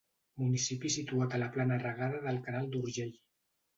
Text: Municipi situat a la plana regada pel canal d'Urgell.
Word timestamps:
Municipi 0.43 0.91
situat 0.95 1.37
a 1.37 1.39
la 1.43 1.49
plana 1.57 1.77
regada 1.85 2.25
pel 2.25 2.41
canal 2.49 2.67
d'Urgell. 2.73 3.17